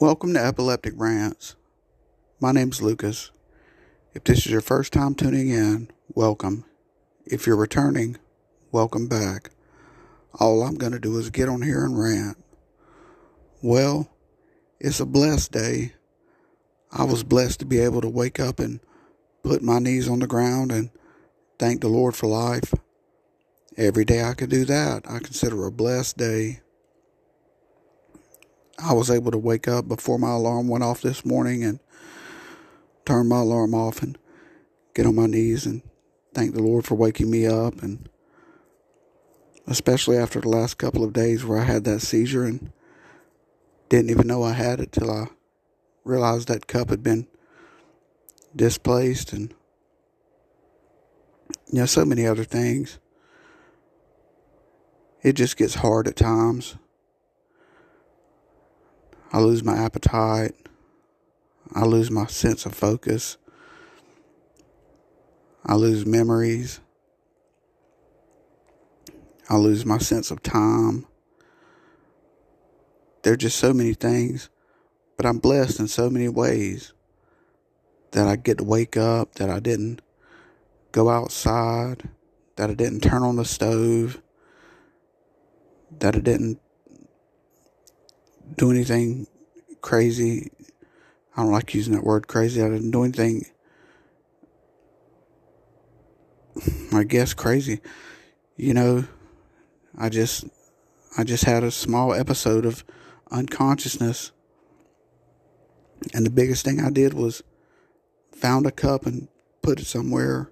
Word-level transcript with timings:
Welcome 0.00 0.32
to 0.34 0.40
Epileptic 0.40 0.94
Rants. 0.96 1.56
My 2.38 2.52
name's 2.52 2.80
Lucas. 2.80 3.32
If 4.14 4.22
this 4.22 4.46
is 4.46 4.52
your 4.52 4.60
first 4.60 4.92
time 4.92 5.16
tuning 5.16 5.48
in, 5.48 5.90
welcome. 6.14 6.64
If 7.26 7.48
you're 7.48 7.56
returning, 7.56 8.16
welcome 8.70 9.08
back. 9.08 9.50
All 10.38 10.62
I'm 10.62 10.76
going 10.76 10.92
to 10.92 11.00
do 11.00 11.18
is 11.18 11.30
get 11.30 11.48
on 11.48 11.62
here 11.62 11.84
and 11.84 11.98
rant. 11.98 12.36
Well, 13.60 14.08
it's 14.78 15.00
a 15.00 15.04
blessed 15.04 15.50
day. 15.50 15.94
I 16.92 17.02
was 17.02 17.24
blessed 17.24 17.58
to 17.58 17.66
be 17.66 17.80
able 17.80 18.02
to 18.02 18.08
wake 18.08 18.38
up 18.38 18.60
and 18.60 18.78
put 19.42 19.62
my 19.62 19.80
knees 19.80 20.08
on 20.08 20.20
the 20.20 20.28
ground 20.28 20.70
and 20.70 20.90
thank 21.58 21.80
the 21.80 21.88
Lord 21.88 22.14
for 22.14 22.28
life. 22.28 22.72
Every 23.76 24.04
day 24.04 24.22
I 24.22 24.34
could 24.34 24.50
do 24.50 24.64
that, 24.64 25.10
I 25.10 25.18
consider 25.18 25.66
a 25.66 25.72
blessed 25.72 26.18
day. 26.18 26.60
I 28.78 28.92
was 28.92 29.10
able 29.10 29.30
to 29.32 29.38
wake 29.38 29.66
up 29.66 29.88
before 29.88 30.18
my 30.18 30.30
alarm 30.30 30.68
went 30.68 30.84
off 30.84 31.00
this 31.00 31.24
morning 31.24 31.64
and 31.64 31.80
turn 33.04 33.28
my 33.28 33.40
alarm 33.40 33.74
off 33.74 34.02
and 34.02 34.16
get 34.94 35.06
on 35.06 35.16
my 35.16 35.26
knees 35.26 35.66
and 35.66 35.82
thank 36.32 36.54
the 36.54 36.62
Lord 36.62 36.84
for 36.84 36.94
waking 36.94 37.30
me 37.30 37.46
up 37.46 37.82
and 37.82 38.08
especially 39.66 40.16
after 40.16 40.40
the 40.40 40.48
last 40.48 40.78
couple 40.78 41.02
of 41.02 41.12
days 41.12 41.44
where 41.44 41.58
I 41.58 41.64
had 41.64 41.84
that 41.84 42.00
seizure 42.00 42.44
and 42.44 42.72
didn't 43.88 44.10
even 44.10 44.26
know 44.26 44.42
I 44.42 44.52
had 44.52 44.80
it 44.80 44.92
till 44.92 45.10
I 45.10 45.26
realized 46.04 46.48
that 46.48 46.66
cup 46.66 46.90
had 46.90 47.02
been 47.02 47.26
displaced 48.54 49.32
and 49.32 49.54
you 51.70 51.80
know 51.80 51.86
so 51.86 52.04
many 52.04 52.26
other 52.26 52.44
things. 52.44 52.98
It 55.22 55.34
just 55.34 55.56
gets 55.56 55.76
hard 55.76 56.06
at 56.06 56.16
times. 56.16 56.76
I 59.32 59.40
lose 59.40 59.62
my 59.62 59.76
appetite. 59.76 60.54
I 61.74 61.84
lose 61.84 62.10
my 62.10 62.26
sense 62.26 62.64
of 62.64 62.74
focus. 62.74 63.36
I 65.66 65.74
lose 65.74 66.06
memories. 66.06 66.80
I 69.50 69.56
lose 69.56 69.84
my 69.84 69.98
sense 69.98 70.30
of 70.30 70.42
time. 70.42 71.06
There 73.22 73.32
are 73.34 73.36
just 73.36 73.58
so 73.58 73.74
many 73.74 73.92
things, 73.92 74.48
but 75.16 75.26
I'm 75.26 75.38
blessed 75.38 75.80
in 75.80 75.88
so 75.88 76.08
many 76.08 76.28
ways 76.28 76.94
that 78.12 78.26
I 78.26 78.36
get 78.36 78.58
to 78.58 78.64
wake 78.64 78.96
up, 78.96 79.34
that 79.34 79.50
I 79.50 79.60
didn't 79.60 80.00
go 80.92 81.10
outside, 81.10 82.08
that 82.56 82.70
I 82.70 82.74
didn't 82.74 83.00
turn 83.00 83.22
on 83.22 83.36
the 83.36 83.44
stove, 83.44 84.22
that 85.98 86.16
I 86.16 86.20
didn't 86.20 86.60
do 88.56 88.70
anything 88.70 89.26
crazy. 89.80 90.50
I 91.36 91.42
don't 91.42 91.52
like 91.52 91.74
using 91.74 91.94
that 91.94 92.04
word 92.04 92.26
crazy. 92.26 92.62
I 92.62 92.68
didn't 92.68 92.90
do 92.90 93.04
anything, 93.04 93.46
I 96.92 97.04
guess, 97.04 97.34
crazy. 97.34 97.80
You 98.56 98.74
know, 98.74 99.04
I 99.96 100.08
just, 100.08 100.44
I 101.16 101.24
just 101.24 101.44
had 101.44 101.62
a 101.62 101.70
small 101.70 102.12
episode 102.12 102.66
of 102.66 102.84
unconsciousness. 103.30 104.32
And 106.14 106.24
the 106.24 106.30
biggest 106.30 106.64
thing 106.64 106.80
I 106.80 106.90
did 106.90 107.14
was 107.14 107.42
found 108.32 108.66
a 108.66 108.70
cup 108.70 109.06
and 109.06 109.28
put 109.62 109.80
it 109.80 109.86
somewhere, 109.86 110.50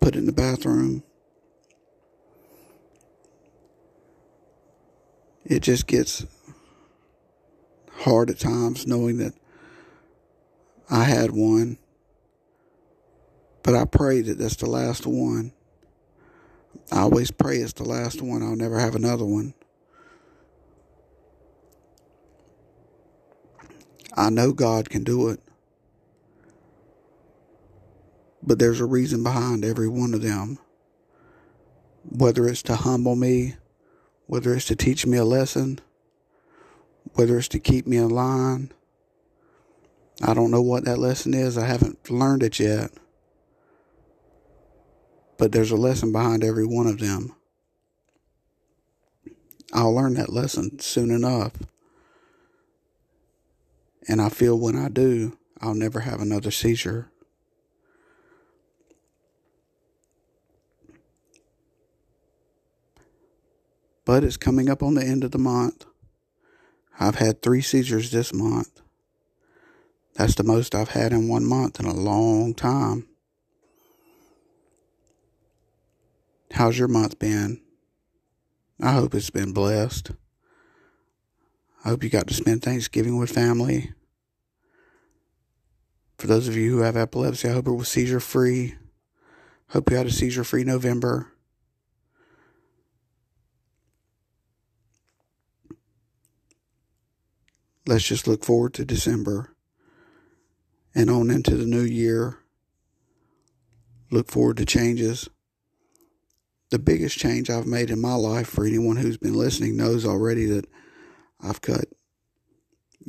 put 0.00 0.14
it 0.14 0.18
in 0.18 0.26
the 0.26 0.32
bathroom, 0.32 1.02
it 5.48 5.60
just 5.60 5.86
gets 5.86 6.26
hard 8.00 8.30
at 8.30 8.38
times 8.38 8.86
knowing 8.86 9.18
that 9.18 9.32
I 10.90 11.04
had 11.04 11.30
one. 11.30 11.78
But 13.62 13.74
I 13.74 13.84
pray 13.84 14.22
that 14.22 14.38
that's 14.38 14.56
the 14.56 14.68
last 14.68 15.06
one. 15.06 15.52
I 16.90 17.00
always 17.00 17.30
pray 17.30 17.58
it's 17.58 17.72
the 17.72 17.84
last 17.84 18.22
one. 18.22 18.42
I'll 18.42 18.56
never 18.56 18.78
have 18.78 18.94
another 18.94 19.24
one. 19.24 19.54
I 24.16 24.30
know 24.30 24.52
God 24.52 24.88
can 24.88 25.04
do 25.04 25.28
it. 25.28 25.40
But 28.42 28.58
there's 28.58 28.80
a 28.80 28.86
reason 28.86 29.22
behind 29.22 29.64
every 29.64 29.88
one 29.88 30.14
of 30.14 30.22
them. 30.22 30.58
Whether 32.08 32.48
it's 32.48 32.62
to 32.64 32.76
humble 32.76 33.16
me 33.16 33.56
whether 34.26 34.54
it's 34.54 34.66
to 34.66 34.76
teach 34.76 35.06
me 35.06 35.16
a 35.16 35.24
lesson, 35.24 35.80
whether 37.14 37.38
it's 37.38 37.48
to 37.48 37.58
keep 37.58 37.86
me 37.86 37.96
in 37.96 38.10
line. 38.10 38.72
I 40.22 40.34
don't 40.34 40.50
know 40.50 40.62
what 40.62 40.84
that 40.84 40.98
lesson 40.98 41.34
is. 41.34 41.58
I 41.58 41.66
haven't 41.66 42.10
learned 42.10 42.42
it 42.42 42.58
yet. 42.58 42.90
But 45.38 45.52
there's 45.52 45.70
a 45.70 45.76
lesson 45.76 46.12
behind 46.12 46.42
every 46.42 46.66
one 46.66 46.86
of 46.86 46.98
them. 46.98 47.34
I'll 49.72 49.94
learn 49.94 50.14
that 50.14 50.32
lesson 50.32 50.78
soon 50.78 51.10
enough. 51.10 51.52
And 54.08 54.20
I 54.20 54.28
feel 54.28 54.58
when 54.58 54.76
I 54.76 54.88
do, 54.88 55.36
I'll 55.60 55.74
never 55.74 56.00
have 56.00 56.20
another 56.20 56.50
seizure. 56.50 57.10
But 64.06 64.24
it's 64.24 64.38
coming 64.38 64.70
up 64.70 64.82
on 64.82 64.94
the 64.94 65.04
end 65.04 65.24
of 65.24 65.32
the 65.32 65.38
month. 65.38 65.84
I've 66.98 67.16
had 67.16 67.42
three 67.42 67.60
seizures 67.60 68.10
this 68.10 68.32
month. 68.32 68.80
That's 70.14 70.36
the 70.36 70.44
most 70.44 70.74
I've 70.74 70.90
had 70.90 71.12
in 71.12 71.28
one 71.28 71.44
month 71.44 71.78
in 71.78 71.84
a 71.84 71.92
long 71.92 72.54
time. 72.54 73.06
How's 76.52 76.78
your 76.78 76.88
month 76.88 77.18
been? 77.18 77.60
I 78.80 78.92
hope 78.92 79.14
it's 79.14 79.28
been 79.28 79.52
blessed. 79.52 80.12
I 81.84 81.90
hope 81.90 82.02
you 82.02 82.08
got 82.08 82.28
to 82.28 82.34
spend 82.34 82.62
Thanksgiving 82.62 83.18
with 83.18 83.30
family. 83.30 83.92
For 86.16 86.28
those 86.28 86.48
of 86.48 86.56
you 86.56 86.70
who 86.70 86.78
have 86.78 86.96
epilepsy, 86.96 87.48
I 87.48 87.52
hope 87.52 87.66
it 87.66 87.72
was 87.72 87.88
seizure 87.88 88.20
free. 88.20 88.76
Hope 89.70 89.90
you 89.90 89.96
had 89.96 90.06
a 90.06 90.10
seizure 90.10 90.44
free 90.44 90.64
November. 90.64 91.32
Let's 97.86 98.04
just 98.06 98.26
look 98.26 98.44
forward 98.44 98.74
to 98.74 98.84
December 98.84 99.54
and 100.94 101.08
on 101.08 101.30
into 101.30 101.56
the 101.56 101.66
new 101.66 101.82
year. 101.82 102.38
Look 104.10 104.28
forward 104.30 104.56
to 104.58 104.64
changes. 104.64 105.28
The 106.70 106.78
biggest 106.78 107.16
change 107.16 107.48
I've 107.48 107.66
made 107.66 107.90
in 107.90 108.00
my 108.00 108.14
life, 108.14 108.48
for 108.48 108.64
anyone 108.66 108.96
who's 108.96 109.18
been 109.18 109.34
listening, 109.34 109.76
knows 109.76 110.04
already 110.04 110.46
that 110.46 110.66
I've 111.40 111.60
cut 111.60 111.84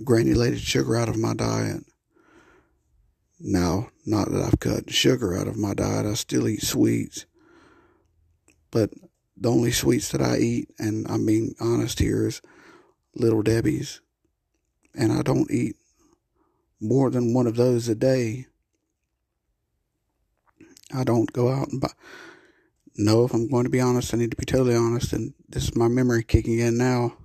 granulated 0.03 0.59
sugar 0.59 0.95
out 0.95 1.09
of 1.09 1.17
my 1.17 1.33
diet. 1.33 1.83
Now, 3.39 3.89
not 4.05 4.31
that 4.31 4.41
I've 4.41 4.59
cut 4.59 4.91
sugar 4.91 5.35
out 5.35 5.47
of 5.47 5.57
my 5.57 5.73
diet, 5.73 6.05
I 6.05 6.13
still 6.13 6.47
eat 6.47 6.61
sweets. 6.61 7.25
But 8.69 8.91
the 9.35 9.49
only 9.49 9.71
sweets 9.71 10.09
that 10.09 10.21
I 10.21 10.37
eat, 10.37 10.69
and 10.77 11.07
I'm 11.09 11.25
being 11.25 11.55
honest 11.59 11.99
here, 11.99 12.27
is 12.27 12.41
Little 13.15 13.41
Debbie's 13.41 14.01
and 14.95 15.11
I 15.11 15.21
don't 15.21 15.49
eat 15.51 15.75
more 16.79 17.09
than 17.09 17.33
one 17.33 17.47
of 17.47 17.55
those 17.55 17.87
a 17.89 17.95
day. 17.95 18.47
I 20.93 21.03
don't 21.03 21.31
go 21.33 21.49
out 21.49 21.69
and 21.69 21.81
buy. 21.81 21.91
No, 22.95 23.25
if 23.25 23.33
I'm 23.33 23.47
going 23.47 23.65
to 23.65 23.69
be 23.69 23.81
honest, 23.81 24.13
I 24.13 24.17
need 24.17 24.31
to 24.31 24.37
be 24.37 24.45
totally 24.45 24.75
honest, 24.75 25.13
and 25.13 25.33
this 25.47 25.65
is 25.65 25.75
my 25.75 25.87
memory 25.87 26.23
kicking 26.23 26.59
in 26.59 26.77
now. 26.77 27.17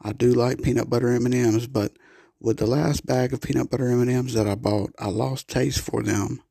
I 0.00 0.12
do 0.12 0.32
like 0.32 0.62
peanut 0.62 0.90
butter 0.90 1.08
M&Ms, 1.08 1.66
but 1.66 1.92
with 2.40 2.58
the 2.58 2.66
last 2.66 3.06
bag 3.06 3.32
of 3.32 3.40
peanut 3.40 3.70
butter 3.70 3.88
M&Ms 3.88 4.34
that 4.34 4.46
I 4.46 4.54
bought, 4.54 4.92
I 4.98 5.08
lost 5.08 5.48
taste 5.48 5.80
for 5.80 6.02
them. 6.02 6.42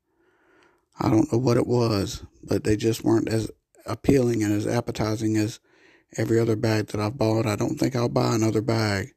I 0.98 1.08
don't 1.08 1.32
know 1.32 1.38
what 1.38 1.56
it 1.56 1.66
was, 1.66 2.24
but 2.42 2.64
they 2.64 2.76
just 2.76 3.04
weren't 3.04 3.28
as 3.28 3.50
appealing 3.86 4.42
and 4.42 4.52
as 4.52 4.66
appetizing 4.66 5.36
as 5.36 5.60
every 6.16 6.38
other 6.38 6.56
bag 6.56 6.88
that 6.88 7.00
I've 7.00 7.16
bought. 7.16 7.46
I 7.46 7.56
don't 7.56 7.78
think 7.78 7.96
I'll 7.96 8.08
buy 8.08 8.34
another 8.34 8.62
bag. 8.62 9.14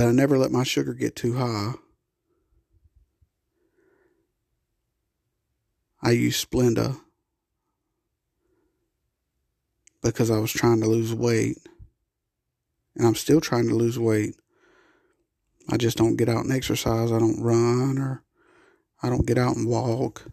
But 0.00 0.08
I 0.08 0.12
never 0.12 0.38
let 0.38 0.50
my 0.50 0.64
sugar 0.64 0.94
get 0.94 1.14
too 1.14 1.34
high. 1.34 1.74
I 6.02 6.12
used 6.12 6.50
Splenda 6.50 6.98
because 10.02 10.30
I 10.30 10.38
was 10.38 10.52
trying 10.52 10.80
to 10.80 10.86
lose 10.86 11.12
weight. 11.12 11.58
And 12.96 13.06
I'm 13.06 13.14
still 13.14 13.42
trying 13.42 13.68
to 13.68 13.74
lose 13.74 13.98
weight. 13.98 14.36
I 15.68 15.76
just 15.76 15.98
don't 15.98 16.16
get 16.16 16.30
out 16.30 16.44
and 16.44 16.52
exercise. 16.52 17.12
I 17.12 17.18
don't 17.18 17.42
run 17.42 17.98
or 17.98 18.24
I 19.02 19.10
don't 19.10 19.26
get 19.26 19.36
out 19.36 19.56
and 19.56 19.68
walk. 19.68 20.24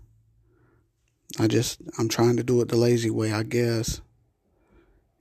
I 1.42 1.48
just, 1.48 1.82
I'm 2.00 2.08
trying 2.08 2.38
to 2.38 2.44
do 2.44 2.62
it 2.62 2.70
the 2.70 2.78
lazy 2.78 3.10
way, 3.10 3.34
I 3.34 3.44
guess. 3.44 4.00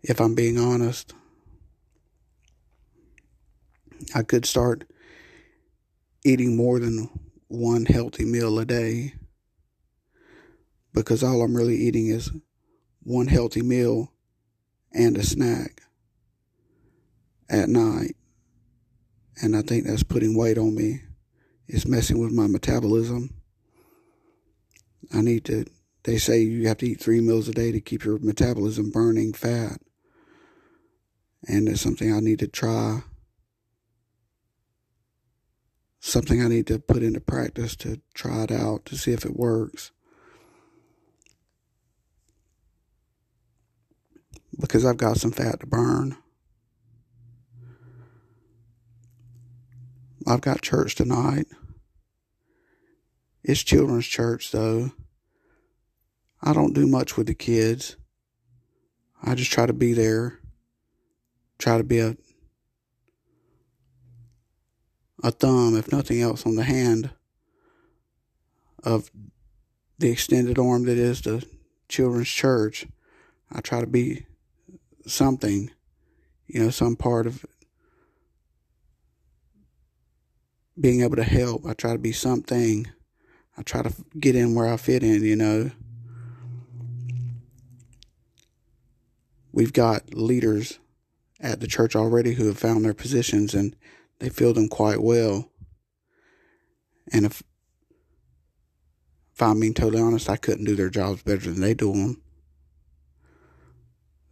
if 0.04 0.20
I'm 0.20 0.36
being 0.36 0.56
honest. 0.56 1.14
I 4.14 4.22
could 4.22 4.46
start 4.46 4.84
eating 6.24 6.56
more 6.56 6.78
than 6.78 7.08
one 7.48 7.86
healthy 7.86 8.24
meal 8.24 8.58
a 8.58 8.64
day 8.64 9.14
because 10.92 11.22
all 11.22 11.42
I'm 11.42 11.56
really 11.56 11.76
eating 11.76 12.08
is 12.08 12.30
one 13.02 13.28
healthy 13.28 13.62
meal 13.62 14.12
and 14.92 15.16
a 15.16 15.22
snack 15.22 15.82
at 17.48 17.68
night. 17.68 18.16
And 19.42 19.54
I 19.54 19.62
think 19.62 19.86
that's 19.86 20.02
putting 20.02 20.36
weight 20.36 20.58
on 20.58 20.74
me. 20.74 21.02
It's 21.68 21.86
messing 21.86 22.18
with 22.18 22.32
my 22.32 22.46
metabolism. 22.46 23.30
I 25.12 25.20
need 25.20 25.44
to, 25.44 25.66
they 26.04 26.16
say 26.16 26.40
you 26.40 26.66
have 26.68 26.78
to 26.78 26.88
eat 26.88 27.00
three 27.00 27.20
meals 27.20 27.48
a 27.48 27.52
day 27.52 27.70
to 27.72 27.80
keep 27.80 28.04
your 28.04 28.18
metabolism 28.18 28.90
burning 28.90 29.32
fat. 29.32 29.80
And 31.46 31.68
it's 31.68 31.82
something 31.82 32.12
I 32.12 32.20
need 32.20 32.38
to 32.40 32.48
try 32.48 33.02
something 36.06 36.40
I 36.40 36.46
need 36.48 36.68
to 36.68 36.78
put 36.78 37.02
into 37.02 37.20
practice 37.20 37.74
to 37.76 38.00
try 38.14 38.44
it 38.44 38.52
out 38.52 38.84
to 38.86 38.96
see 38.96 39.12
if 39.12 39.24
it 39.24 39.36
works. 39.36 39.90
Because 44.58 44.86
I've 44.86 44.96
got 44.96 45.16
some 45.16 45.32
fat 45.32 45.60
to 45.60 45.66
burn. 45.66 46.16
I've 50.26 50.40
got 50.40 50.62
church 50.62 50.94
tonight. 50.94 51.46
It's 53.42 53.62
children's 53.62 54.06
church 54.06 54.52
though. 54.52 54.92
I 56.40 56.52
don't 56.52 56.74
do 56.74 56.86
much 56.86 57.16
with 57.16 57.26
the 57.26 57.34
kids. 57.34 57.96
I 59.22 59.34
just 59.34 59.50
try 59.50 59.66
to 59.66 59.72
be 59.72 59.92
there. 59.92 60.38
Try 61.58 61.78
to 61.78 61.84
be 61.84 61.98
a 61.98 62.16
a 65.22 65.30
thumb, 65.30 65.76
if 65.76 65.90
nothing 65.90 66.20
else, 66.20 66.44
on 66.46 66.56
the 66.56 66.64
hand 66.64 67.10
of 68.82 69.10
the 69.98 70.10
extended 70.10 70.58
arm 70.58 70.84
that 70.84 70.98
is 70.98 71.22
the 71.22 71.44
children's 71.88 72.28
church. 72.28 72.86
I 73.50 73.60
try 73.60 73.80
to 73.80 73.86
be 73.86 74.26
something, 75.06 75.70
you 76.46 76.62
know, 76.62 76.70
some 76.70 76.96
part 76.96 77.26
of 77.26 77.44
being 80.78 81.02
able 81.02 81.16
to 81.16 81.24
help. 81.24 81.64
I 81.66 81.72
try 81.72 81.92
to 81.92 81.98
be 81.98 82.12
something. 82.12 82.86
I 83.56 83.62
try 83.62 83.82
to 83.82 83.92
get 84.18 84.36
in 84.36 84.54
where 84.54 84.68
I 84.68 84.76
fit 84.76 85.02
in, 85.02 85.24
you 85.24 85.36
know. 85.36 85.70
We've 89.52 89.72
got 89.72 90.12
leaders 90.12 90.78
at 91.40 91.60
the 91.60 91.66
church 91.66 91.96
already 91.96 92.34
who 92.34 92.46
have 92.46 92.58
found 92.58 92.84
their 92.84 92.92
positions 92.92 93.54
and 93.54 93.74
they 94.18 94.28
fill 94.28 94.54
them 94.54 94.68
quite 94.68 95.02
well. 95.02 95.50
And 97.12 97.26
if, 97.26 97.42
if 99.34 99.42
I'm 99.42 99.60
being 99.60 99.74
totally 99.74 100.02
honest, 100.02 100.28
I 100.30 100.36
couldn't 100.36 100.64
do 100.64 100.76
their 100.76 100.90
jobs 100.90 101.22
better 101.22 101.50
than 101.50 101.60
they 101.60 101.74
do 101.74 101.92
them. 101.92 102.22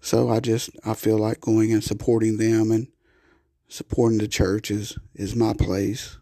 So 0.00 0.28
I 0.28 0.40
just, 0.40 0.70
I 0.84 0.94
feel 0.94 1.19
like 1.19 1.40
going 1.40 1.72
and 1.72 1.82
supporting 1.82 2.36
them 2.36 2.70
and 2.70 2.88
supporting 3.69 4.19
the 4.19 4.28
church 4.28 4.70
is, 4.70 4.98
is 5.14 5.34
my 5.34 5.54
place. 5.54 6.19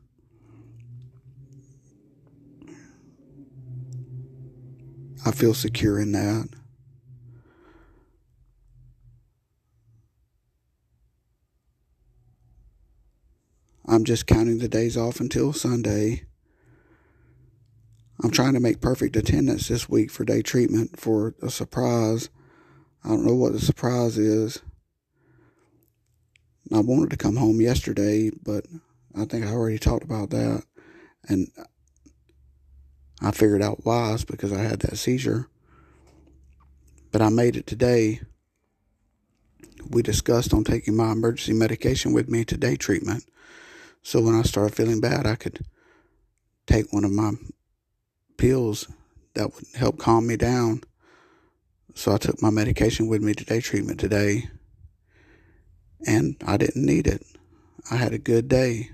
I 5.25 5.31
feel 5.31 5.55
secure 5.55 6.01
in 6.01 6.13
that. 6.13 6.49
I'm 13.93 14.05
just 14.05 14.27
counting 14.27 14.57
the 14.57 14.69
days 14.69 14.97
off 14.97 15.21
until 15.21 15.53
Sunday. 15.53 16.23
I'm 18.25 18.31
trying 18.31 18.55
to 18.55 18.61
make 18.61 18.81
perfect 18.81 19.17
attendance 19.17 19.69
this 19.69 19.87
week 19.87 20.11
for 20.11 20.25
day 20.25 20.41
treatment 20.41 20.99
for 20.99 21.35
a 21.43 21.51
surprise. 21.51 22.31
I 23.05 23.09
don't 23.11 23.27
know 23.27 23.35
what 23.35 23.53
the 23.53 23.61
surprise 23.61 24.17
is. 24.17 24.63
I 26.73 26.81
wanted 26.81 27.11
to 27.11 27.19
come 27.19 27.37
home 27.37 27.61
yesterday, 27.61 28.31
but 28.43 28.65
I 29.15 29.27
think 29.27 29.45
I 29.45 29.51
already 29.51 29.79
talked 29.79 30.05
about 30.05 30.31
that. 30.31 30.63
And 31.29 31.49
I 33.21 33.31
figured 33.31 33.61
out 33.61 33.85
why 33.85 34.15
it's 34.15 34.25
because 34.25 34.55
I 34.55 34.63
had 34.63 34.81
that 34.81 34.97
seizure. 34.97 35.51
But 37.11 37.21
I 37.21 37.29
made 37.29 37.57
it 37.57 37.67
today. 37.67 38.23
We 39.91 40.01
discussed 40.01 40.55
on 40.55 40.65
taking 40.65 40.97
my 40.97 41.13
emergency 41.13 41.53
medication 41.53 42.15
with 42.15 42.31
me 42.31 42.47
to 42.47 42.57
day 42.57 42.77
treatment. 42.77 43.25
So 44.03 44.21
when 44.21 44.35
I 44.35 44.43
started 44.43 44.75
feeling 44.75 45.01
bad, 45.01 45.27
I 45.27 45.37
could 45.37 45.65
take 46.67 46.93
one 46.93 47.05
of 47.05 47.13
my 47.13 47.33
pills 48.37 48.89
that 49.35 49.55
would 49.55 49.65
help 49.75 49.99
calm 49.99 50.27
me 50.27 50.37
down. 50.37 50.83
So 51.95 52.13
I 52.13 52.19
took 52.19 52.43
my 52.43 52.51
medication 52.51 53.07
with 53.07 53.23
me 53.23 53.35
to 53.35 53.45
day 53.45 53.61
treatment 53.61 54.01
today. 54.01 54.49
And 56.07 56.37
I 56.45 56.57
didn't 56.57 56.85
need 56.85 57.07
it. 57.07 57.25
I 57.91 57.97
had 57.97 58.13
a 58.13 58.19
good 58.19 58.49
day. 58.49 58.91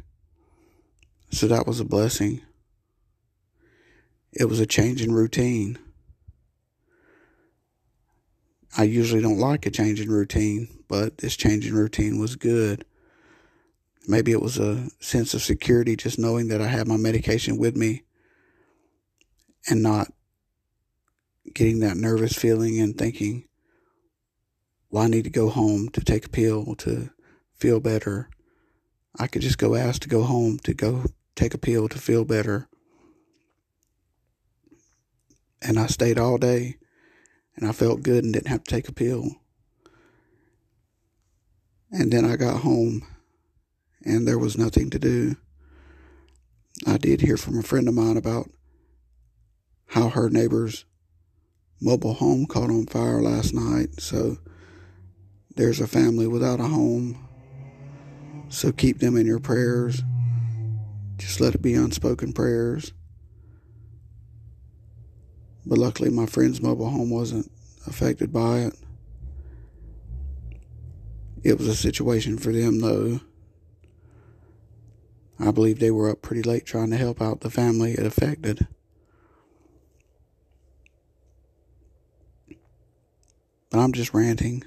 So 1.30 1.46
that 1.48 1.66
was 1.66 1.80
a 1.80 1.84
blessing. 1.84 2.42
It 4.32 4.44
was 4.44 4.60
a 4.60 4.66
change 4.66 5.02
in 5.02 5.12
routine. 5.12 5.78
I 8.76 8.82
usually 8.82 9.22
don't 9.22 9.38
like 9.38 9.64
a 9.64 9.70
change 9.70 10.00
in 10.00 10.10
routine, 10.10 10.68
but 10.88 11.18
this 11.18 11.36
change 11.36 11.66
in 11.66 11.74
routine 11.74 12.18
was 12.18 12.36
good. 12.36 12.84
Maybe 14.08 14.32
it 14.32 14.40
was 14.40 14.56
a 14.58 14.88
sense 15.00 15.34
of 15.34 15.42
security 15.42 15.94
just 15.94 16.18
knowing 16.18 16.48
that 16.48 16.62
I 16.62 16.68
had 16.68 16.88
my 16.88 16.96
medication 16.96 17.58
with 17.58 17.76
me 17.76 18.04
and 19.68 19.82
not 19.82 20.10
getting 21.54 21.80
that 21.80 21.98
nervous 21.98 22.32
feeling 22.32 22.80
and 22.80 22.96
thinking, 22.96 23.44
well, 24.90 25.04
I 25.04 25.08
need 25.08 25.24
to 25.24 25.30
go 25.30 25.50
home 25.50 25.90
to 25.90 26.00
take 26.00 26.24
a 26.24 26.30
pill 26.30 26.74
to 26.76 27.10
feel 27.52 27.80
better. 27.80 28.30
I 29.18 29.26
could 29.26 29.42
just 29.42 29.58
go 29.58 29.74
ask 29.74 30.00
to 30.00 30.08
go 30.08 30.22
home 30.22 30.58
to 30.60 30.72
go 30.72 31.04
take 31.36 31.52
a 31.52 31.58
pill 31.58 31.86
to 31.90 31.98
feel 31.98 32.24
better. 32.24 32.66
And 35.60 35.78
I 35.78 35.86
stayed 35.86 36.18
all 36.18 36.38
day 36.38 36.76
and 37.56 37.68
I 37.68 37.72
felt 37.72 38.02
good 38.02 38.24
and 38.24 38.32
didn't 38.32 38.48
have 38.48 38.64
to 38.64 38.74
take 38.74 38.88
a 38.88 38.92
pill. 38.92 39.32
And 41.90 42.10
then 42.10 42.24
I 42.24 42.36
got 42.36 42.60
home 42.60 43.02
and 44.04 44.26
there 44.26 44.38
was 44.38 44.58
nothing 44.58 44.90
to 44.90 44.98
do. 44.98 45.36
I 46.86 46.96
did 46.96 47.20
hear 47.20 47.36
from 47.36 47.58
a 47.58 47.62
friend 47.62 47.88
of 47.88 47.94
mine 47.94 48.16
about 48.16 48.50
how 49.86 50.08
her 50.10 50.30
neighbor's 50.30 50.84
mobile 51.80 52.14
home 52.14 52.46
caught 52.46 52.70
on 52.70 52.86
fire 52.86 53.20
last 53.22 53.54
night. 53.54 54.00
So 54.00 54.38
there's 55.56 55.80
a 55.80 55.86
family 55.86 56.26
without 56.26 56.60
a 56.60 56.64
home. 56.64 57.28
So 58.48 58.72
keep 58.72 58.98
them 58.98 59.16
in 59.16 59.26
your 59.26 59.40
prayers. 59.40 60.02
Just 61.16 61.40
let 61.40 61.54
it 61.54 61.62
be 61.62 61.74
unspoken 61.74 62.32
prayers. 62.32 62.92
But 65.66 65.78
luckily, 65.78 66.10
my 66.10 66.26
friend's 66.26 66.62
mobile 66.62 66.88
home 66.88 67.10
wasn't 67.10 67.50
affected 67.86 68.32
by 68.32 68.60
it. 68.60 68.74
It 71.42 71.58
was 71.58 71.68
a 71.68 71.76
situation 71.76 72.38
for 72.38 72.52
them, 72.52 72.80
though. 72.80 73.20
I 75.40 75.50
believe 75.52 75.78
they 75.78 75.90
were 75.90 76.10
up 76.10 76.22
pretty 76.22 76.42
late 76.42 76.66
trying 76.66 76.90
to 76.90 76.96
help 76.96 77.22
out 77.22 77.40
the 77.40 77.50
family 77.50 77.92
it 77.92 78.06
affected. 78.06 78.66
But 83.70 83.78
I'm 83.78 83.92
just 83.92 84.14
ranting. 84.14 84.64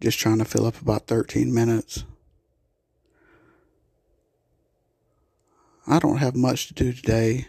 Just 0.00 0.18
trying 0.18 0.38
to 0.38 0.44
fill 0.44 0.66
up 0.66 0.80
about 0.80 1.06
13 1.06 1.52
minutes. 1.52 2.04
I 5.86 5.98
don't 5.98 6.18
have 6.18 6.34
much 6.34 6.68
to 6.68 6.74
do 6.74 6.92
today. 6.92 7.48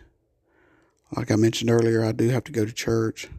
Like 1.15 1.31
I 1.31 1.35
mentioned 1.35 1.69
earlier, 1.69 2.03
I 2.03 2.11
do 2.11 2.29
have 2.29 2.43
to 2.45 2.51
go 2.51 2.65
to 2.65 2.71
church. 2.71 3.29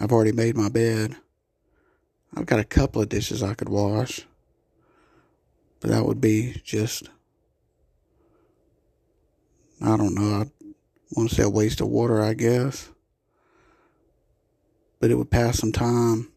I've 0.00 0.12
already 0.12 0.32
made 0.32 0.56
my 0.56 0.68
bed. 0.68 1.16
I've 2.36 2.46
got 2.46 2.58
a 2.58 2.64
couple 2.64 3.00
of 3.00 3.08
dishes 3.08 3.42
I 3.42 3.54
could 3.54 3.68
wash. 3.68 4.26
But 5.84 5.90
that 5.90 6.06
would 6.06 6.18
be 6.18 6.62
just, 6.64 7.10
I 9.82 9.98
don't 9.98 10.14
know, 10.14 10.40
I 10.40 10.46
want 11.14 11.28
to 11.28 11.34
say 11.34 11.42
a 11.42 11.48
waste 11.50 11.82
of 11.82 11.88
water, 11.88 12.22
I 12.22 12.32
guess. 12.32 12.88
But 14.98 15.10
it 15.10 15.16
would 15.16 15.30
pass 15.30 15.58
some 15.58 15.72
time. 15.72 16.32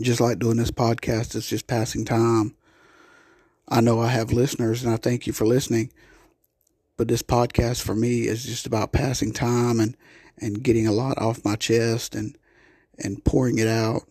Just 0.00 0.20
like 0.20 0.38
doing 0.38 0.58
this 0.58 0.70
podcast, 0.70 1.34
it's 1.34 1.48
just 1.48 1.66
passing 1.66 2.04
time. 2.04 2.54
I 3.68 3.80
know 3.80 4.00
I 4.00 4.10
have 4.10 4.30
listeners 4.30 4.84
and 4.84 4.94
I 4.94 4.96
thank 4.96 5.26
you 5.26 5.32
for 5.32 5.44
listening. 5.44 5.90
But 6.96 7.08
this 7.08 7.24
podcast 7.24 7.82
for 7.82 7.96
me 7.96 8.28
is 8.28 8.44
just 8.44 8.64
about 8.64 8.92
passing 8.92 9.32
time 9.32 9.80
and, 9.80 9.96
and 10.40 10.62
getting 10.62 10.86
a 10.86 10.92
lot 10.92 11.18
off 11.20 11.44
my 11.44 11.56
chest 11.56 12.14
and 12.14 12.38
and 12.96 13.24
pouring 13.24 13.58
it 13.58 13.66
out. 13.66 14.04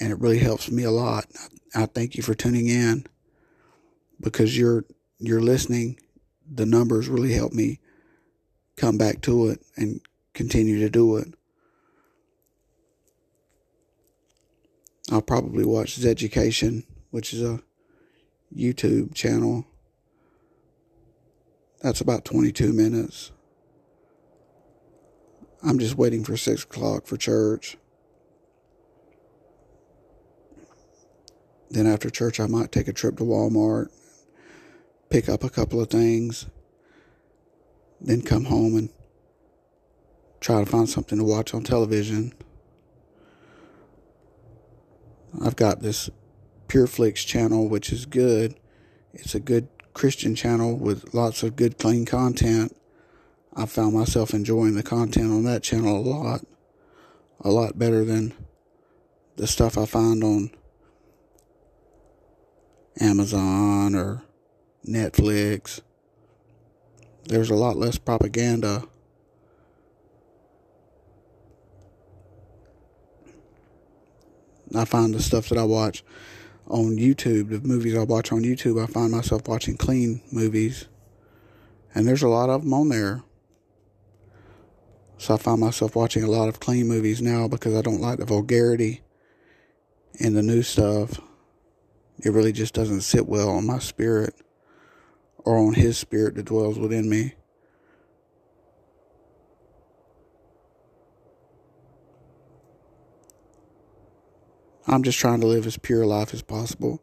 And 0.00 0.12
it 0.12 0.20
really 0.20 0.38
helps 0.38 0.70
me 0.70 0.84
a 0.84 0.90
lot. 0.90 1.26
I 1.74 1.86
thank 1.86 2.16
you 2.16 2.22
for 2.22 2.34
tuning 2.34 2.68
in 2.68 3.06
because 4.20 4.56
you're, 4.56 4.84
you're 5.18 5.40
listening. 5.40 5.98
The 6.50 6.66
numbers 6.66 7.08
really 7.08 7.32
help 7.32 7.52
me 7.52 7.80
come 8.76 8.98
back 8.98 9.22
to 9.22 9.48
it 9.48 9.64
and 9.76 10.00
continue 10.34 10.80
to 10.80 10.90
do 10.90 11.16
it. 11.16 11.34
I'll 15.10 15.22
probably 15.22 15.64
watch 15.64 16.04
Education, 16.04 16.84
which 17.10 17.32
is 17.32 17.42
a 17.42 17.62
YouTube 18.54 19.14
channel. 19.14 19.64
That's 21.80 22.00
about 22.00 22.24
22 22.24 22.72
minutes. 22.72 23.30
I'm 25.62 25.78
just 25.78 25.96
waiting 25.96 26.24
for 26.24 26.36
6 26.36 26.64
o'clock 26.64 27.06
for 27.06 27.16
church. 27.16 27.76
Then 31.70 31.86
after 31.86 32.10
church, 32.10 32.38
I 32.40 32.46
might 32.46 32.72
take 32.72 32.88
a 32.88 32.92
trip 32.92 33.16
to 33.18 33.24
Walmart, 33.24 33.88
pick 35.10 35.28
up 35.28 35.42
a 35.42 35.50
couple 35.50 35.80
of 35.80 35.90
things, 35.90 36.46
then 38.00 38.22
come 38.22 38.44
home 38.44 38.76
and 38.76 38.90
try 40.40 40.62
to 40.62 40.70
find 40.70 40.88
something 40.88 41.18
to 41.18 41.24
watch 41.24 41.54
on 41.54 41.62
television. 41.62 42.32
I've 45.42 45.56
got 45.56 45.82
this 45.82 46.08
PureFlix 46.68 47.26
channel, 47.26 47.68
which 47.68 47.92
is 47.92 48.06
good. 48.06 48.54
It's 49.12 49.34
a 49.34 49.40
good 49.40 49.68
Christian 49.92 50.34
channel 50.34 50.76
with 50.76 51.14
lots 51.14 51.42
of 51.42 51.56
good, 51.56 51.78
clean 51.78 52.04
content. 52.04 52.76
I 53.54 53.66
found 53.66 53.94
myself 53.94 54.34
enjoying 54.34 54.74
the 54.74 54.82
content 54.82 55.32
on 55.32 55.44
that 55.44 55.62
channel 55.62 55.96
a 55.96 56.00
lot, 56.00 56.46
a 57.40 57.50
lot 57.50 57.78
better 57.78 58.04
than 58.04 58.34
the 59.36 59.46
stuff 59.46 59.78
I 59.78 59.86
find 59.86 60.22
on 60.22 60.50
Amazon 63.06 63.94
or 63.94 64.22
Netflix. 64.86 65.80
There's 67.24 67.50
a 67.50 67.54
lot 67.54 67.76
less 67.76 67.98
propaganda 67.98 68.84
I 74.74 74.84
find 74.84 75.14
the 75.14 75.22
stuff 75.22 75.48
that 75.48 75.58
I 75.58 75.64
watch 75.64 76.02
on 76.66 76.96
YouTube, 76.96 77.50
the 77.50 77.60
movies 77.66 77.96
I 77.96 78.02
watch 78.02 78.32
on 78.32 78.42
YouTube, 78.42 78.82
I 78.82 78.86
find 78.86 79.12
myself 79.12 79.46
watching 79.46 79.76
clean 79.76 80.20
movies. 80.32 80.86
And 81.94 82.06
there's 82.06 82.22
a 82.22 82.28
lot 82.28 82.50
of 82.50 82.62
them 82.62 82.74
on 82.74 82.88
there. 82.88 83.22
So 85.18 85.34
I 85.34 85.36
find 85.38 85.60
myself 85.60 85.96
watching 85.96 86.24
a 86.24 86.30
lot 86.30 86.48
of 86.48 86.60
clean 86.60 86.88
movies 86.88 87.22
now 87.22 87.48
because 87.48 87.74
I 87.74 87.80
don't 87.80 88.00
like 88.00 88.18
the 88.18 88.26
vulgarity 88.26 89.02
in 90.14 90.34
the 90.34 90.42
new 90.42 90.62
stuff. 90.62 91.20
It 92.24 92.30
really 92.30 92.52
just 92.52 92.74
doesn't 92.74 93.02
sit 93.02 93.26
well 93.26 93.50
on 93.50 93.66
my 93.66 93.78
spirit 93.78 94.34
or 95.38 95.58
on 95.58 95.74
his 95.74 95.98
spirit 95.98 96.34
that 96.34 96.46
dwells 96.46 96.78
within 96.78 97.08
me. 97.08 97.34
I'm 104.88 105.02
just 105.02 105.18
trying 105.18 105.40
to 105.40 105.46
live 105.46 105.66
as 105.66 105.76
pure 105.76 106.02
a 106.02 106.06
life 106.06 106.32
as 106.32 106.42
possible. 106.42 107.00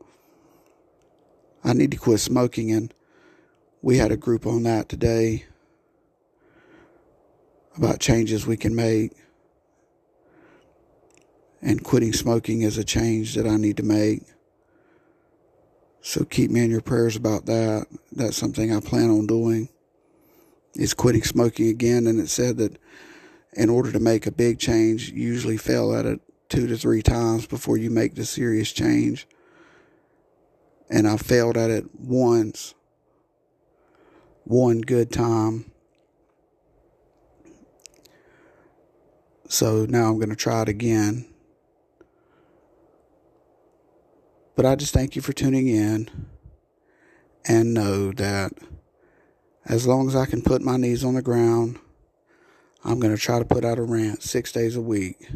I 1.64 1.74
need 1.74 1.92
to 1.92 1.98
quit 1.98 2.20
smoking, 2.20 2.72
and 2.72 2.94
we 3.82 3.98
had 3.98 4.12
a 4.12 4.18
group 4.18 4.46
on 4.46 4.64
that 4.64 4.88
today 4.88 5.46
about 7.76 8.00
changes 8.00 8.48
we 8.48 8.58
can 8.58 8.76
make. 8.76 9.12
And 11.62 11.84
quitting 11.84 12.14
smoking 12.14 12.62
is 12.62 12.78
a 12.78 12.84
change 12.84 13.36
that 13.36 13.48
I 13.48 13.58
need 13.58 13.78
to 13.78 13.84
make. 13.84 14.24
So 16.06 16.26
keep 16.26 16.52
me 16.52 16.62
in 16.62 16.70
your 16.70 16.82
prayers 16.82 17.16
about 17.16 17.46
that. 17.46 17.88
That's 18.12 18.36
something 18.36 18.76
I 18.76 18.82
plan 18.82 19.10
on 19.10 19.26
doing. 19.26 19.70
Is 20.76 20.94
quitting 20.94 21.24
smoking 21.24 21.70
again, 21.70 22.08
and 22.08 22.20
it 22.20 22.28
said 22.28 22.58
that 22.58 22.78
in 23.54 23.70
order 23.70 23.90
to 23.92 24.00
make 24.00 24.28
a 24.28 24.32
big 24.32 24.60
change, 24.60 25.12
you 25.12 25.24
usually 25.24 25.56
fail 25.56 25.96
at 25.96 26.06
it 26.06 26.20
two 26.50 26.68
to 26.68 26.76
three 26.76 27.02
times 27.02 27.48
before 27.48 27.78
you 27.78 27.90
make 27.90 28.16
the 28.16 28.26
serious 28.26 28.74
change. 28.74 29.28
And 30.90 31.08
I 31.08 31.16
failed 31.16 31.56
at 31.56 31.70
it 31.70 31.86
once, 31.98 32.76
one 34.44 34.82
good 34.82 35.10
time. 35.10 35.72
So 39.48 39.86
now 39.86 40.10
I'm 40.10 40.18
going 40.18 40.30
to 40.32 40.36
try 40.36 40.64
it 40.64 40.70
again. 40.70 41.33
But 44.56 44.66
I 44.66 44.76
just 44.76 44.94
thank 44.94 45.16
you 45.16 45.22
for 45.22 45.34
tuning 45.34 45.68
in 45.68 46.10
and 47.46 47.74
know 47.74 48.12
that 48.14 48.54
as 49.66 49.88
long 49.88 50.08
as 50.08 50.16
I 50.16 50.26
can 50.26 50.42
put 50.42 50.62
my 50.62 50.78
knees 50.78 51.04
on 51.04 51.16
the 51.16 51.22
ground, 51.22 51.80
I'm 52.84 53.00
going 53.00 53.16
to 53.16 53.22
try 53.22 53.40
to 53.40 53.46
put 53.46 53.66
out 53.66 53.80
a 53.80 53.84
rant 53.84 54.22
six 54.22 54.52
days 54.52 54.76
a 54.76 54.82
week. 54.82 55.30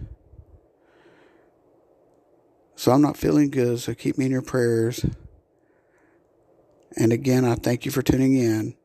So 2.76 2.92
I'm 2.92 3.02
not 3.02 3.18
feeling 3.18 3.50
good, 3.50 3.80
so 3.80 3.96
keep 3.96 4.18
me 4.18 4.26
in 4.26 4.32
your 4.32 4.42
prayers. 4.44 5.04
And 6.96 7.12
again, 7.12 7.46
I 7.46 7.56
thank 7.56 7.86
you 7.86 7.92
for 7.92 8.02
tuning 8.02 8.38
in. 8.38 8.76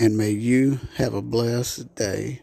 And 0.00 0.16
may 0.16 0.30
you 0.30 0.80
have 0.96 1.14
a 1.14 1.22
blessed 1.22 1.94
day. 1.94 2.42